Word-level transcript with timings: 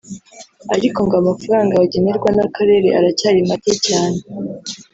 ariko 0.75 0.99
ngo 1.05 1.15
amafaranga 1.21 1.79
bagenerwa 1.81 2.29
n’akarere 2.37 2.87
aracyari 2.99 3.39
macye 3.49 3.73
cyane 3.87 4.19